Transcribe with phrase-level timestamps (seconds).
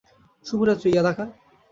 [0.45, 1.25] শুভরাত্রি, ইয়াদাকা।